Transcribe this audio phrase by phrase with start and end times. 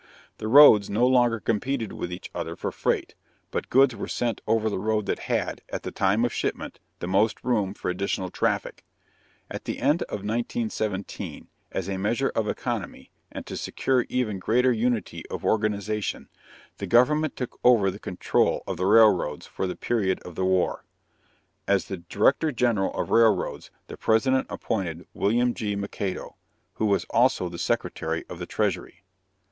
[0.39, 3.13] The roads no longer competed with each other for freight,
[3.51, 7.05] but goods were sent over the road that had, at the time of shipment, the
[7.07, 8.83] most room for additional traffic.
[9.47, 14.71] At the end of 1917, as a measure of economy and to secure even greater
[14.71, 16.29] unity of organization,
[16.79, 20.83] the government took over the control of the railroads for the period of the war.
[21.67, 25.75] As Director General of Railroads, the President appointed William G.
[25.75, 26.33] McAdoo,
[26.73, 29.03] who was also the Secretary of the Treasury.